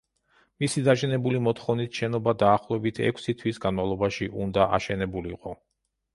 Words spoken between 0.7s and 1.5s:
დაჟინებული